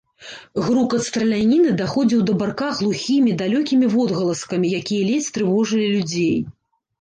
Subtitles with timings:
[0.67, 6.35] Грукат страляніны даходзіў да барка глухімі, далёкімі водгаласкамі, якія ледзь трывожылі людзей.